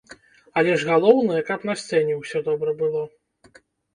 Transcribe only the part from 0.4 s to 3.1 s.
Але ж галоўнае, каб на сцэне ўсё добра было.